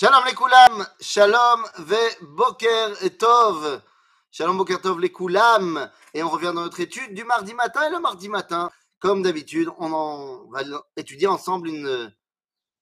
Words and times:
Shalom 0.00 0.24
les 0.26 0.34
koulam, 0.34 0.86
shalom 1.00 1.64
ve 1.78 1.98
boker 2.20 2.94
tov. 3.18 3.82
Shalom 4.30 4.56
boker 4.56 4.80
tov 4.80 5.00
les 5.00 5.10
koulam. 5.10 5.90
Et 6.14 6.22
on 6.22 6.28
revient 6.28 6.52
dans 6.54 6.62
notre 6.62 6.78
étude 6.78 7.14
du 7.14 7.24
mardi 7.24 7.52
matin. 7.52 7.82
Et 7.82 7.90
le 7.90 7.98
mardi 7.98 8.28
matin, 8.28 8.70
comme 9.00 9.22
d'habitude, 9.22 9.68
on 9.78 10.46
va 10.52 10.60
étudier 10.96 11.26
ensemble 11.26 11.66
une, 11.66 12.14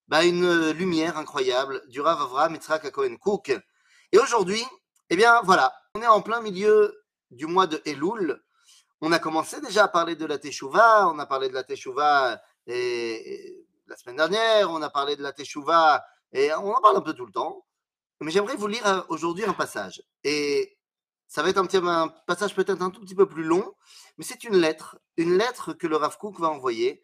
bah, 0.07 0.25
une 0.25 0.69
lumière 0.73 1.17
incroyable 1.17 1.81
du 1.87 2.01
Rav 2.01 2.21
Avraham 2.21 2.53
Yitzhak 2.53 2.91
Cohen 2.91 3.15
Cook. 3.15 3.49
Et 4.11 4.19
aujourd'hui, 4.19 4.63
eh 5.09 5.15
bien 5.15 5.41
voilà, 5.41 5.73
on 5.95 6.03
est 6.03 6.07
en 6.07 6.21
plein 6.21 6.41
milieu 6.41 7.01
du 7.31 7.47
mois 7.47 7.65
de 7.65 7.81
Elul. 7.85 8.39
On 9.01 9.11
a 9.11 9.17
commencé 9.17 9.59
déjà 9.59 9.85
à 9.85 9.87
parler 9.87 10.15
de 10.15 10.27
la 10.27 10.37
Teshuvah. 10.37 11.07
On 11.07 11.17
a 11.17 11.25
parlé 11.25 11.49
de 11.49 11.55
la 11.55 11.63
Teshuvah 11.63 12.39
et, 12.67 13.65
la 13.87 13.97
semaine 13.97 14.17
dernière. 14.17 14.69
On 14.69 14.83
a 14.83 14.91
parlé 14.91 15.15
de 15.15 15.23
la 15.23 15.33
Teshuvah 15.33 16.05
et 16.32 16.52
on 16.54 16.74
en 16.74 16.80
parle 16.80 16.96
un 16.96 17.00
peu 17.00 17.14
tout 17.14 17.26
le 17.26 17.32
temps. 17.32 17.66
Mais 18.20 18.30
j'aimerais 18.30 18.56
vous 18.56 18.68
lire 18.68 18.86
euh, 18.86 19.02
aujourd'hui 19.08 19.44
un 19.44 19.52
passage. 19.52 20.02
Et 20.24 20.78
ça 21.26 21.42
va 21.42 21.48
être 21.48 21.58
un, 21.58 21.66
petit, 21.66 21.78
un 21.78 22.08
passage 22.26 22.54
peut-être 22.54 22.82
un 22.82 22.90
tout 22.90 23.00
petit 23.00 23.14
peu 23.14 23.28
plus 23.28 23.42
long, 23.42 23.74
mais 24.16 24.24
c'est 24.24 24.44
une 24.44 24.56
lettre, 24.56 24.98
une 25.16 25.36
lettre 25.36 25.72
que 25.72 25.86
le 25.86 25.96
Rav 25.96 26.18
Kook 26.18 26.38
va 26.38 26.48
envoyer, 26.48 27.02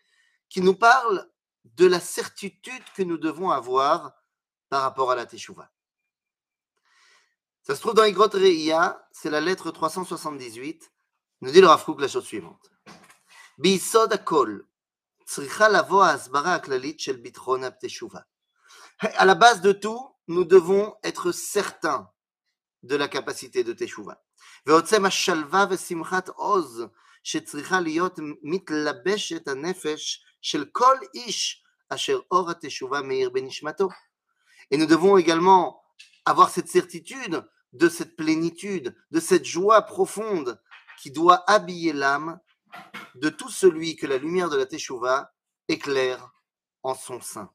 qui 0.48 0.60
nous 0.60 0.74
parle 0.74 1.28
de 1.64 1.86
la 1.86 2.00
certitude 2.00 2.82
que 2.94 3.02
nous 3.02 3.18
devons 3.18 3.50
avoir 3.50 4.12
par 4.68 4.82
rapport 4.82 5.10
à 5.10 5.14
la 5.14 5.26
Teshuvah. 5.26 5.70
Ça 7.62 7.74
se 7.74 7.80
trouve 7.80 7.94
dans 7.94 8.04
Igrot 8.04 8.28
Reia, 8.32 9.06
c'est 9.12 9.30
la 9.30 9.40
lettre 9.40 9.70
378, 9.70 10.90
nous 11.40 11.50
dit 11.50 11.60
le 11.60 11.66
Rav 11.66 11.84
Kook 11.84 12.00
la 12.00 12.08
chose 12.08 12.24
suivante. 12.24 12.70
ביסוד 13.60 14.12
הכל 14.12 14.58
צריכה 15.24 15.68
לבוא 15.68 16.04
ההסברה 16.04 16.54
הכללית 16.54 17.00
של 17.00 17.16
ביטחון 17.16 17.64
התשובה. 17.64 18.20
À 19.00 19.24
la 19.24 19.34
base 19.34 19.60
de 19.60 19.72
tout, 19.72 20.14
nous 20.28 20.44
devons 20.44 20.94
être 21.04 21.32
certains 21.32 22.08
de 22.82 22.96
la 22.96 23.08
capacité 23.08 23.64
de 23.64 23.72
Teshuvah. 23.72 24.18
ועוצם 24.66 25.04
השלווה 25.04 25.66
ושמחת 25.70 26.28
עוז 26.28 26.84
שצריכה 27.24 27.80
להיות 27.80 28.18
מתלבשת 28.42 29.48
הנפש 29.48 30.24
של 30.42 30.64
כל 30.72 30.96
איש 31.14 31.64
אשר 31.88 32.20
אור 32.30 32.50
התשובה 32.50 33.02
מאיר 33.02 33.30
בנשמתו. 33.30 33.88
Et 34.70 34.76
nous 34.76 34.86
devons 34.86 35.16
également 35.16 35.82
avoir 36.26 36.50
cette 36.50 36.68
certitude 36.68 37.42
de 37.72 37.88
cette 37.88 38.16
plénitude, 38.16 38.94
de 39.10 39.20
cette 39.20 39.46
joie 39.46 39.82
profonde 39.82 40.60
qui 41.00 41.10
doit 41.10 41.42
habiller 41.50 41.92
l'âme 41.92 42.38
de 43.14 43.30
tout 43.30 43.50
celui 43.50 43.96
que 43.96 44.06
la 44.06 44.18
lumière 44.18 44.50
de 44.50 44.56
la 44.56 44.66
Teshuvah 44.66 45.32
éclaire 45.68 46.30
en 46.82 46.94
son 46.94 47.20
sein. 47.20 47.50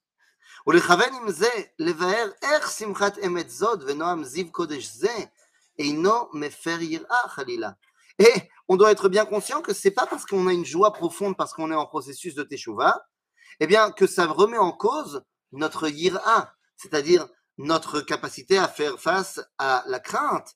ולכוון 0.67 1.13
עם 1.21 1.31
זה 1.31 1.49
לבאר 1.79 2.29
איך 2.41 2.71
שמחת 2.71 3.17
אמת 3.17 3.49
זאת 3.49 3.79
ונועם 3.87 4.23
זיו 4.23 4.51
קודש 4.51 4.85
זה 4.85 5.15
אינו 5.79 6.29
מפר 6.33 6.77
יראה 6.81 7.27
חלילה. 7.27 7.69
Et 8.21 8.49
on 8.67 8.77
doit 8.77 8.91
être 8.91 9.09
bien 9.09 9.25
conscient 9.25 9.61
que 9.61 9.73
c'est 9.73 9.91
pas 9.91 10.05
parce 10.05 10.25
qu'on 10.25 10.47
a 10.47 10.53
une 10.53 10.65
joie 10.65 10.93
profonde, 10.93 11.35
parce 11.35 11.53
qu'on 11.53 11.71
est 11.71 11.75
en 11.75 11.87
processus 11.87 12.35
de 12.35 12.43
Teshuvah, 12.43 13.05
eh 13.59 13.67
bien 13.67 13.91
que 13.91 14.05
ça 14.07 14.27
remet 14.27 14.57
en 14.57 14.71
cause 14.71 15.23
notre 15.51 15.87
yira, 15.89 16.53
c'est-à-dire 16.77 17.27
notre 17.57 18.01
capacité 18.01 18.57
à 18.57 18.67
faire 18.67 18.99
face 18.99 19.41
à 19.57 19.83
la 19.87 19.99
crainte 19.99 20.55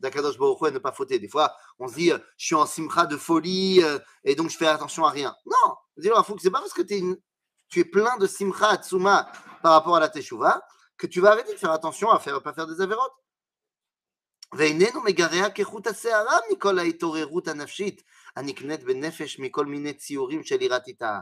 d'Akadosh 0.00 0.38
Baruch 0.38 0.60
Hu 0.62 0.68
et 0.68 0.70
ne 0.72 0.78
pas 0.78 0.92
fauter. 0.92 1.18
Des 1.18 1.28
fois, 1.28 1.54
on 1.78 1.88
se 1.88 1.94
dit, 1.94 2.10
je 2.10 2.46
suis 2.46 2.54
en 2.54 2.66
simcha 2.66 3.06
de 3.06 3.16
folie 3.16 3.80
et 4.24 4.34
donc 4.34 4.50
je 4.50 4.56
fais 4.56 4.66
attention 4.66 5.04
à 5.04 5.10
rien. 5.10 5.34
Non, 5.46 5.74
c'est 5.96 6.50
pas 6.50 6.60
parce 6.60 6.72
que 6.72 6.82
es 6.82 6.98
une, 6.98 7.16
tu 7.68 7.80
es 7.80 7.84
plein 7.84 8.16
de 8.18 8.26
simcha 8.26 8.76
tsuma 8.76 9.30
par 9.62 9.72
rapport 9.72 9.96
à 9.96 10.00
la 10.00 10.08
teshuva 10.08 10.62
que 10.96 11.06
tu 11.06 11.20
vas 11.20 11.32
arrêter 11.32 11.52
de 11.52 11.58
faire 11.58 11.72
attention 11.72 12.10
à 12.10 12.18
faire 12.18 12.42
pas 12.42 12.52
faire 12.52 12.66
des 12.66 12.80
avérotes. 12.80 13.12
ואיננו 14.56 15.00
מגרע 15.00 15.50
כחוט 15.50 15.86
השערה 15.86 16.38
מכל 16.52 16.78
ההתעוררות 16.78 17.48
הנפשית 17.48 18.02
הנקנית 18.36 18.84
בנפש 18.84 19.38
מכל 19.38 19.66
מיני 19.66 19.92
ציורים 19.92 20.44
של 20.44 20.62
יראת 20.62 20.86
איתה. 20.88 21.20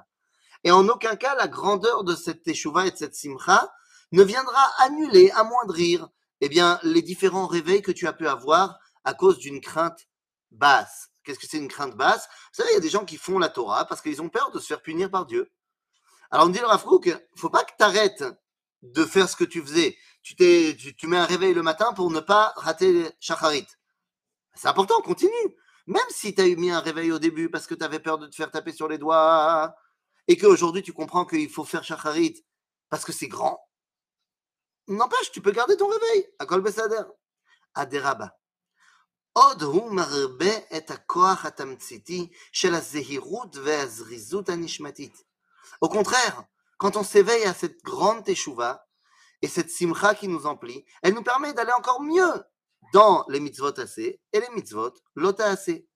Et 0.64 0.70
en 0.70 0.88
aucun 0.88 1.16
cas, 1.16 1.34
la 1.34 1.48
grandeur 1.48 2.04
de 2.04 2.14
cette 2.14 2.42
teshuva 2.42 2.86
et 2.86 2.90
de 2.90 2.96
cette 2.96 3.14
simcha 3.14 3.72
ne 4.12 4.22
viendra 4.22 4.62
annuler, 4.78 5.30
amoindrir 5.32 6.08
eh 6.40 6.48
bien, 6.48 6.78
les 6.82 7.02
différents 7.02 7.46
réveils 7.46 7.82
que 7.82 7.92
tu 7.92 8.06
as 8.06 8.12
pu 8.12 8.28
avoir 8.28 8.78
à 9.04 9.14
cause 9.14 9.38
d'une 9.38 9.60
crainte 9.60 10.08
basse. 10.50 11.08
Qu'est-ce 11.24 11.38
que 11.38 11.46
c'est 11.46 11.58
une 11.58 11.68
crainte 11.68 11.96
basse 11.96 12.28
Vous 12.52 12.62
savez, 12.62 12.70
il 12.72 12.74
y 12.74 12.76
a 12.76 12.80
des 12.80 12.90
gens 12.90 13.04
qui 13.04 13.16
font 13.16 13.38
la 13.38 13.48
Torah 13.48 13.84
parce 13.86 14.02
qu'ils 14.02 14.20
ont 14.20 14.28
peur 14.28 14.50
de 14.50 14.58
se 14.58 14.66
faire 14.66 14.82
punir 14.82 15.10
par 15.10 15.26
Dieu. 15.26 15.50
Alors 16.30 16.46
on 16.46 16.48
dit 16.48 16.58
le 16.58 16.66
Rafrouk, 16.66 17.06
il 17.06 17.12
ne 17.12 17.38
faut 17.38 17.50
pas 17.50 17.64
que 17.64 17.72
tu 17.76 17.84
arrêtes 17.84 18.24
de 18.82 19.04
faire 19.04 19.28
ce 19.28 19.36
que 19.36 19.44
tu 19.44 19.62
faisais. 19.62 19.96
Tu, 20.22 20.36
t'es, 20.36 20.76
tu, 20.96 21.06
mets 21.06 21.18
un 21.18 21.26
réveil 21.26 21.52
le 21.54 21.62
matin 21.62 21.92
pour 21.92 22.10
ne 22.10 22.20
pas 22.20 22.52
rater 22.56 23.10
Shacharit. 23.20 23.66
C'est 24.54 24.68
important, 24.68 25.00
continue. 25.02 25.30
Même 25.86 26.02
si 26.10 26.34
tu 26.34 26.40
as 26.40 26.46
mis 26.56 26.70
un 26.70 26.80
réveil 26.80 27.10
au 27.12 27.18
début 27.18 27.50
parce 27.50 27.66
que 27.66 27.74
tu 27.74 27.84
avais 27.84 27.98
peur 27.98 28.18
de 28.18 28.26
te 28.26 28.34
faire 28.34 28.50
taper 28.50 28.72
sur 28.72 28.88
les 28.88 28.98
doigts 28.98 29.74
et 30.28 30.36
qu'aujourd'hui 30.36 30.82
tu 30.82 30.92
comprends 30.92 31.26
qu'il 31.26 31.50
faut 31.50 31.64
faire 31.64 31.82
Shacharit 31.82 32.44
parce 32.88 33.04
que 33.04 33.12
c'est 33.12 33.28
grand, 33.28 33.58
n'empêche, 34.88 35.32
tu 35.32 35.40
peux 35.40 35.50
garder 35.50 35.76
ton 35.76 35.88
réveil. 35.88 36.28
À 36.38 36.46
Kol 36.46 36.60
Besader. 36.60 37.02
Aderaba. 37.74 38.32
עוד 39.34 39.62
הוא 39.62 39.92
מרבה 39.92 40.56
את 40.76 40.90
הכוח 40.90 41.46
התמציתי 41.46 42.30
של 42.52 42.74
הזהירות 42.74 43.56
והזריזות 43.56 44.48
הנשמתית. 44.48 45.25
Au 45.80 45.88
contraire, 45.88 46.44
quand 46.78 46.96
on 46.96 47.02
s'éveille 47.02 47.44
à 47.44 47.54
cette 47.54 47.82
grande 47.82 48.24
teshuva 48.24 48.86
et 49.40 49.48
cette 49.48 49.70
simcha 49.70 50.14
qui 50.14 50.28
nous 50.28 50.46
emplit, 50.46 50.84
elle 51.02 51.14
nous 51.14 51.22
permet 51.22 51.52
d'aller 51.52 51.72
encore 51.72 52.02
mieux 52.02 52.44
dans 52.92 53.24
les 53.28 53.40
mitzvot 53.40 53.78
assez 53.80 54.20
et 54.32 54.40
les 54.40 54.50
mitzvot 54.50 54.94
lota 55.16 55.46
assez. 55.50 55.86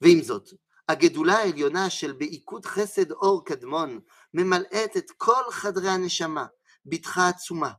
ועם 0.00 0.22
זאת, 0.22 0.48
הגדולה 0.88 1.38
העליונה 1.38 1.90
של 1.90 2.12
בעיקות 2.12 2.66
חסד 2.66 3.12
אור 3.12 3.44
קדמון 3.44 4.00
ממלאת 4.34 4.96
את 4.96 5.10
כל 5.16 5.50
חדרי 5.50 5.88
הנשמה, 5.88 6.46
בתך 6.86 7.18
עצומה, 7.18 7.72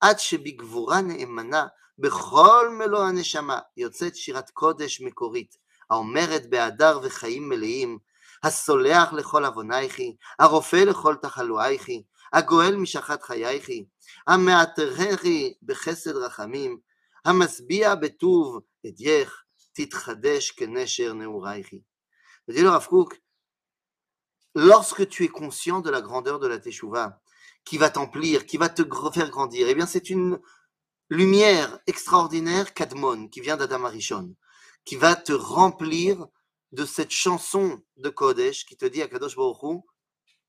עד 0.00 0.18
שבגבורה 0.18 1.00
נאמנה 1.00 1.66
בכל 1.98 2.68
מלוא 2.78 3.04
הנשמה 3.04 3.58
יוצאת 3.76 4.16
שירת 4.16 4.50
קודש 4.50 5.00
מקורית, 5.00 5.56
האומרת 5.90 6.50
בהדר 6.50 7.00
וחיים 7.02 7.48
מלאים, 7.48 7.98
הסולח 8.42 9.12
לכל 9.12 9.44
עוונייכי, 9.44 10.16
הרופא 10.38 10.76
לכל 10.76 11.14
תחלואייכי, 11.22 12.02
הגואל 12.32 12.76
משחת 12.76 13.22
חייכי, 13.22 13.84
המעטרכי 14.26 15.54
בחסד 15.62 16.16
רחמים, 16.16 16.78
המשביע 17.24 17.94
בטוב 17.94 18.60
אדייך, 18.86 19.42
תתחדש 19.72 20.50
כנשר 20.50 21.12
נעורייכי. 21.12 21.80
Dit 22.48 22.62
le 22.62 22.68
Rav 22.68 22.86
Kook, 22.86 23.20
lorsque 24.54 25.08
tu 25.08 25.24
es 25.24 25.28
conscient 25.28 25.80
de 25.80 25.90
la 25.90 26.00
grandeur 26.00 26.38
de 26.38 26.46
la 26.46 26.58
Teshuvah, 26.58 27.20
qui 27.64 27.76
va 27.76 27.90
t'emplir, 27.90 28.46
qui 28.46 28.56
va 28.56 28.68
te 28.68 28.82
faire 29.12 29.30
grandir, 29.30 29.66
eh 29.68 29.74
bien 29.74 29.86
c'est 29.86 30.10
une 30.10 30.38
lumière 31.10 31.78
extraordinaire, 31.88 32.72
Kadmon, 32.72 33.26
qui 33.28 33.40
vient 33.40 33.56
d'Adam 33.56 33.84
Arishon, 33.84 34.34
qui 34.84 34.94
va 34.94 35.16
te 35.16 35.32
remplir 35.32 36.26
de 36.71 36.85
cette 36.85 37.11
chanson 37.11 37.81
de 37.97 38.09
Kodesh 38.09 38.65
qui 38.65 38.77
te 38.77 38.85
dit 38.85 39.01
Akadosh 39.01 39.35
Baruch 39.35 39.83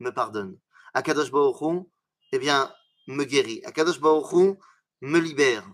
me 0.01 0.11
pardonne. 0.11 0.59
Akadosh 0.95 1.31
Baruch 1.31 1.87
eh 2.33 2.39
bien, 2.39 2.73
me 3.07 3.25
guérit. 3.25 3.63
Akadosh 3.65 4.01
Baruch 4.01 4.57
me 5.01 5.19
libère. 5.19 5.67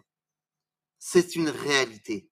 C'est 0.98 1.36
une 1.36 1.50
réalité. 1.50 2.28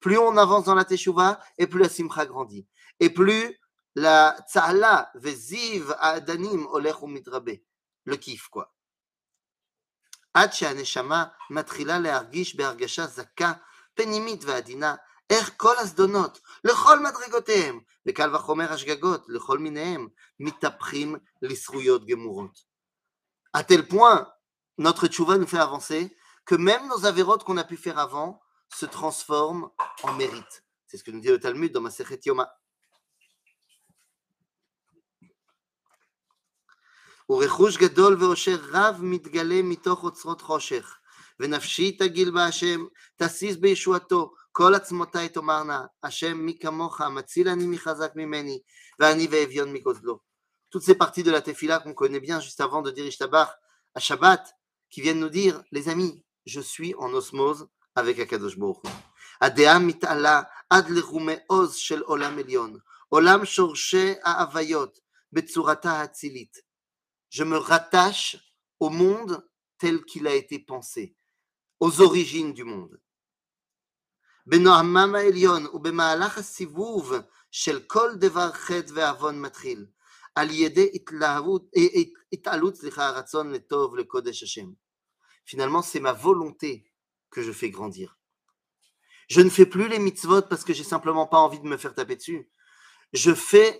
Plus 0.00 0.18
on 0.18 0.36
avance 0.36 0.64
dans 0.64 0.74
la 0.74 0.84
teshuva, 0.84 1.40
et 1.58 1.66
plus 1.66 1.80
la 1.80 1.88
simcha 1.88 2.26
grandit. 2.26 2.66
Et 3.00 3.10
plus 3.10 3.56
la 3.94 4.36
tzala, 4.48 5.10
veziv 5.14 5.94
adanim, 5.98 6.66
olech. 6.66 6.96
Le 8.04 8.16
kiff, 8.16 8.48
quoi. 8.48 8.72
עד 10.33 10.53
שהנשמה 10.53 11.25
מתחילה 11.49 11.99
להרגיש 11.99 12.55
בהרגשה 12.55 13.07
זכה, 13.07 13.53
פנימית 13.95 14.43
ועדינה, 14.45 14.95
איך 15.29 15.51
כל 15.57 15.77
הזדונות, 15.77 16.39
לכל 16.63 16.99
מדרגותיהם, 16.99 17.79
וקל 18.07 18.35
וחומר 18.35 18.73
השגגות, 18.73 19.25
לכל 19.27 19.57
מיניהם, 19.57 20.07
מתהפכים 20.39 21.15
לזכויות 21.41 22.05
גמורות. 22.05 22.73
À 23.55 23.63
tel 23.63 23.87
point, 23.87 24.27
notre 24.79 25.07
tchouva 25.07 25.37
nous 25.37 25.47
fait 25.47 25.59
avancer 25.59 26.15
que 26.45 26.55
même 26.55 26.87
nos 26.87 27.05
avérotes 27.05 27.43
qu'on 27.43 27.57
a 27.57 27.63
pu 27.63 27.77
faire 27.77 27.99
avant 27.99 28.41
se 28.73 28.87
transforment 28.87 29.69
en 30.01 30.13
mérite. 30.13 30.63
C'est 30.87 30.97
ce 30.97 31.03
que 31.03 31.11
nous 31.11 31.21
dit 31.21 31.29
le 31.29 31.39
Talmud 31.39 31.71
dans 31.71 31.81
Masechet 31.81 32.19
Yoma. 32.25 32.51
ורכוש 37.29 37.77
גדול 37.77 38.23
ועושר 38.23 38.59
רב 38.71 38.99
מתגלה 39.01 39.61
מתוך 39.63 40.03
אוצרות 40.03 40.41
חושך, 40.41 40.97
ונפשי 41.39 41.91
תגיל 41.91 42.31
בהשם, 42.31 42.85
תסיס 43.17 43.55
בישועתו, 43.55 44.33
כל 44.51 44.75
עצמותיי 44.75 45.29
תאמרנה, 45.29 45.85
השם 46.03 46.37
מי 46.37 46.57
כמוך, 46.59 47.01
מציל 47.01 47.49
אני 47.49 47.67
מחזק 47.67 48.11
ממני, 48.15 48.59
ואני 48.99 49.27
ואביון 49.31 49.73
מגוזלו. 49.73 50.19
toutes 50.73 50.83
ces 50.83 50.95
parties 50.95 51.21
de 51.21 51.29
la 51.29 51.43
tefila 51.43 51.79
qu'on 51.79 51.93
connaît 51.93 52.19
bien 52.19 52.39
juste 52.39 52.59
avant 52.59 52.81
de 52.81 52.89
dire 52.89 53.05
Ishtabar 53.05 53.55
à 53.93 53.99
Shabbat, 53.99 54.43
qui 54.89 55.01
viennent 55.01 55.19
nous 55.19 55.29
dire, 55.29 55.61
les 55.71 55.87
amis, 55.87 56.23
je 56.47 56.61
suis 56.61 56.95
en 56.97 57.13
osmose 57.13 57.67
avec 57.95 58.17
Akadosh 58.17 58.57
Baruch 58.57 58.83
Hu. 58.83 58.89
הדעה 59.41 59.79
מתעלה 59.79 60.41
עד 60.69 60.89
לחומי 60.89 61.35
עוז 61.47 61.75
של 61.75 62.01
עולם 62.01 62.39
עליון, 62.39 62.77
עולם 63.09 63.45
שורשי 63.45 64.13
ההוויות 64.23 64.99
בצורתה 65.33 65.91
האצילית. 65.91 66.57
Je 67.29 67.43
me 67.43 67.57
rattache 67.57 68.37
au 68.79 68.89
monde 68.89 69.47
tel 69.77 70.03
qu'il 70.05 70.27
a 70.27 70.33
été 70.33 70.59
pensé, 70.59 71.15
aux 71.79 72.01
origines 72.01 72.53
du 72.53 72.63
monde. 72.63 72.99
בנועמם 74.45 75.15
העליון 75.15 75.65
ובמהלך 75.73 76.37
הסיבוב 76.37 77.13
של 77.51 77.79
כל 77.87 78.15
דבר 78.15 78.51
חטא 78.51 78.91
ועוון 78.93 79.41
מתחיל, 79.41 79.85
על 80.35 80.49
ידי 80.51 80.89
התלהבות, 80.93 81.71
התעלות, 82.33 82.75
סליחה, 82.75 83.07
הרצון 83.07 83.51
לטוב, 83.51 83.95
לקודש 83.95 84.43
השם. 84.43 84.73
Finalement, 85.45 85.81
c'est 85.81 85.99
ma 85.99 86.13
volonté 86.13 86.91
que 87.29 87.41
je 87.41 87.51
fais 87.51 87.69
grandir. 87.69 88.17
Je 89.27 89.41
ne 89.41 89.49
fais 89.49 89.65
plus 89.65 89.87
les 89.87 89.99
mitzvot 89.99 90.43
parce 90.43 90.63
que 90.63 90.73
j'ai 90.73 90.83
simplement 90.83 91.27
pas 91.27 91.37
envie 91.37 91.59
de 91.59 91.67
me 91.67 91.77
faire 91.77 91.93
taper 91.93 92.15
dessus. 92.15 92.49
Je 93.11 93.33
fais 93.33 93.79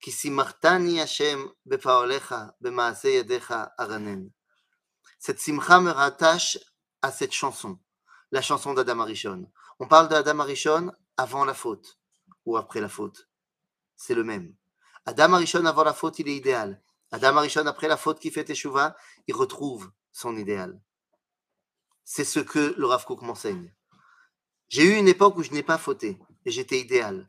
כי 0.00 0.10
שימחתני 0.10 1.02
השם 1.02 1.46
בפעוליך, 1.66 2.34
במעשה 2.60 3.08
ידיך 3.08 3.54
ארנן. 3.80 4.20
Cette 5.18 5.38
simcha 5.38 5.80
me 5.80 5.90
rattache 5.90 6.58
à 7.02 7.12
cette 7.12 7.32
chanson, 7.32 7.78
la 8.32 8.40
chanson 8.40 8.72
d'Adam 8.72 9.00
Arishon. 9.00 9.50
On 9.78 9.86
parle 9.86 10.08
d'Adam 10.08 10.40
Arishon 10.40 10.90
avant 11.18 11.44
la 11.44 11.52
faute 11.52 11.98
ou 12.46 12.56
après 12.56 12.80
la 12.80 12.88
faute. 12.88 13.28
C'est 13.96 14.14
le 14.14 14.24
même. 14.24 14.54
Adam 15.04 15.34
Arishon 15.34 15.66
avant 15.66 15.84
la 15.84 15.92
faute, 15.92 16.18
il 16.20 16.28
est 16.28 16.36
idéal. 16.36 16.82
Adam 17.12 17.36
Arishon 17.36 17.66
après 17.66 17.86
la 17.88 17.98
faute 17.98 18.18
qui 18.18 18.30
fait 18.30 18.44
Teshuvah, 18.44 18.96
il 19.26 19.34
retrouve 19.34 19.90
son 20.10 20.36
idéal. 20.38 20.80
C'est 22.04 22.24
ce 22.24 22.40
que 22.40 22.74
le 22.78 22.86
Rav 22.86 23.04
Kook 23.04 23.20
m'enseigne. 23.20 23.74
J'ai 24.68 24.84
eu 24.84 24.96
une 24.96 25.08
époque 25.08 25.36
où 25.36 25.42
je 25.42 25.50
n'ai 25.50 25.62
pas 25.62 25.78
fauté 25.78 26.18
et 26.46 26.50
j'étais 26.50 26.80
idéal. 26.80 27.28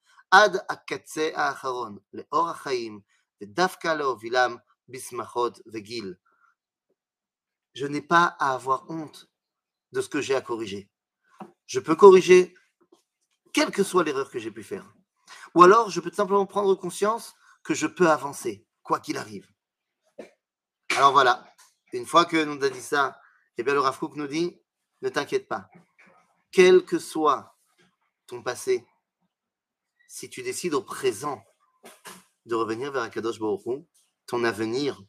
עד 0.30 0.56
הקצה 0.68 1.30
האחרון, 1.34 1.98
לאור 2.12 2.48
החיים, 2.48 3.00
ודווקא 3.42 3.88
להובילם 3.88 4.56
בשמחות 4.88 5.58
וגיל. 5.66 6.14
Je 7.74 7.86
n'ai 7.86 8.00
pas 8.00 8.36
à 8.38 8.54
avoir 8.54 8.88
honte 8.90 9.28
de 9.92 10.00
ce 10.00 10.08
que 10.08 10.22
j'ai 10.22 10.34
à 10.34 10.40
corriger. 10.40 10.88
Je 11.66 11.78
peux 11.78 11.94
corriger 11.94 12.54
quelle 13.52 13.70
que 13.70 13.82
soit 13.82 14.02
l'erreur 14.02 14.30
que 14.30 14.38
j'ai 14.38 14.50
pu 14.50 14.62
faire. 14.62 14.94
Ou 15.54 15.62
alors, 15.62 15.90
je 15.90 16.00
peux 16.00 16.10
simplement 16.10 16.46
prendre 16.46 16.74
conscience 16.74 17.34
que 17.62 17.74
je 17.74 17.86
peux 17.86 18.08
avancer, 18.08 18.66
quoi 18.82 18.98
qu'il 19.00 19.18
arrive. 19.18 19.46
Alors 20.96 21.12
voilà, 21.12 21.44
une 21.92 22.06
fois 22.06 22.24
que 22.24 22.42
nous 22.44 22.62
a 22.64 22.70
dit 22.70 22.80
ça, 22.80 23.20
eh 23.58 23.62
bien 23.62 23.74
le 23.74 23.80
Rav 23.80 23.98
Kook 23.98 24.16
nous 24.16 24.26
dit, 24.26 24.58
ne 25.02 25.08
t'inquiète 25.10 25.48
pas, 25.48 25.68
quel 26.50 26.84
que 26.84 26.98
soit 26.98 27.58
ton 28.26 28.42
passé, 28.42 28.86
si 30.11 30.29
tu 30.29 30.43
décides 30.43 30.73
au 30.73 30.81
présent 30.81 31.41
de 32.45 32.53
revenir 32.53 32.91
vers 32.91 33.03
Akadosh 33.03 33.39
Baruch 33.39 33.85
ton 34.27 34.43
avenir 34.43 35.01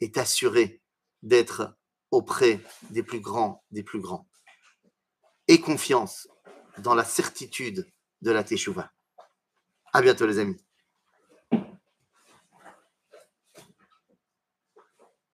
est 0.00 0.16
assuré 0.16 0.82
d'être 1.22 1.76
auprès 2.10 2.64
des 2.88 3.02
plus 3.02 3.20
grands 3.20 3.62
des 3.70 3.82
plus 3.82 4.00
grands. 4.00 4.26
Et 5.48 5.60
confiance 5.60 6.28
dans 6.78 6.94
la 6.94 7.04
certitude 7.04 7.92
de 8.22 8.30
la 8.30 8.42
Teshuvah. 8.42 8.90
À 9.92 10.00
bientôt 10.00 10.26
les 10.26 10.38
amis. 10.38 10.65